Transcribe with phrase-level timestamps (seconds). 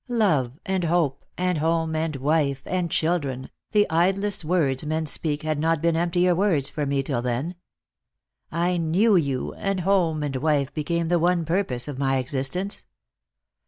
[0.09, 5.59] Love and hope and home and wife and children— the idlest words men speak had
[5.59, 7.53] not been emptier words for me till then.
[8.51, 12.83] I knew you, and home and wife became the one purpose of my existence.